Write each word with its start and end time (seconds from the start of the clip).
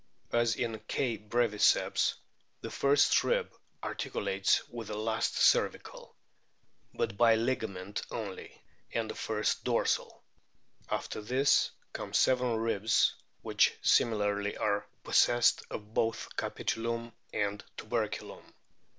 As 0.33 0.55
in 0.55 0.79
K. 0.87 1.15
breviceps 1.15 2.15
the 2.61 2.71
first 2.71 3.23
rib 3.23 3.51
articulates 3.83 4.67
with 4.67 4.87
the 4.87 4.97
last 4.97 5.35
cervical 5.35 6.15
(but 6.95 7.17
by 7.17 7.35
ligament 7.35 8.01
only) 8.09 8.59
and 8.91 9.11
the 9.11 9.15
first 9.15 9.63
dorsal; 9.63 10.23
after 10.89 11.21
this 11.21 11.69
come 11.93 12.13
seven 12.13 12.55
ribs 12.55 13.13
which 13.43 13.75
similarly 13.83 14.57
are 14.57 14.87
possessed 15.03 15.61
of 15.69 15.93
both 15.93 16.35
capitulum 16.35 17.13
and 17.31 17.63
tuberculum. 17.77 18.55